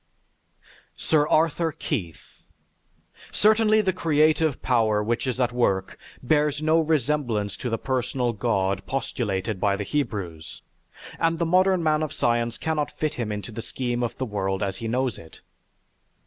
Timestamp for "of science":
12.01-12.57